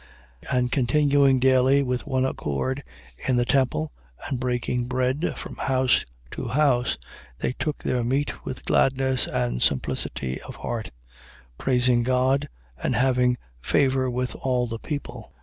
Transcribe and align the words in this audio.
2:46. 0.45 0.57
And 0.57 0.71
continuing 0.71 1.39
daily 1.39 1.83
with 1.83 2.07
one 2.07 2.25
accord 2.25 2.81
in 3.27 3.35
the 3.35 3.45
temple 3.45 3.91
and 4.25 4.39
breaking 4.39 4.85
bread 4.85 5.33
from 5.37 5.55
house 5.57 6.07
to 6.31 6.47
house, 6.47 6.97
they 7.37 7.53
took 7.53 7.83
their 7.83 8.03
meat 8.03 8.43
with 8.43 8.65
gladness 8.65 9.27
and 9.27 9.61
simplicity 9.61 10.41
of 10.41 10.55
heart: 10.55 10.85
2:47. 11.57 11.57
Praising 11.59 12.01
God 12.01 12.49
and 12.81 12.95
having 12.95 13.37
favour 13.59 14.09
with 14.09 14.33
all 14.37 14.65
the 14.65 14.79
people. 14.79 15.33